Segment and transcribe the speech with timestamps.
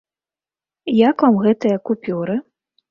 [1.09, 2.41] Як вам гэтыя купюры?